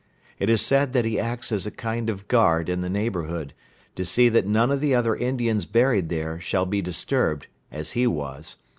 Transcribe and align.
It 0.39 0.49
is 0.49 0.63
said 0.63 0.93
that 0.93 1.05
he 1.05 1.19
acts 1.19 1.51
as 1.51 1.67
a 1.67 1.69
kind 1.69 2.09
of 2.09 2.27
guard 2.27 2.69
in 2.69 2.81
the 2.81 2.89
neighborhood, 2.89 3.53
to 3.93 4.03
see 4.03 4.29
that 4.29 4.47
none 4.47 4.71
of 4.71 4.81
the 4.81 4.95
other 4.95 5.15
Indians 5.15 5.67
buried 5.67 6.09
there 6.09 6.39
shall 6.39 6.65
be 6.65 6.81
disturbed, 6.81 7.45
as 7.71 7.91
he 7.91 8.07
was. 8.07 8.57